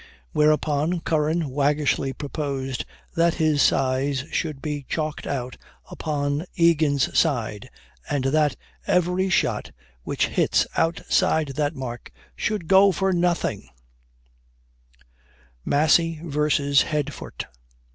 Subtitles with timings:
[0.31, 5.57] Whereupon, Curran waggishly proposed that his size should be chalked out
[5.91, 7.69] upon Egan's side,
[8.09, 8.55] and that
[8.87, 9.69] "every shot
[10.01, 13.69] which hits outside that mark should go for nothing!"
[15.65, 17.45] MASSY VERSUS HEADFORT.